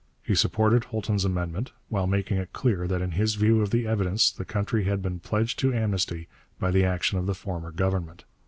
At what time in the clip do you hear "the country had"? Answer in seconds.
4.31-5.03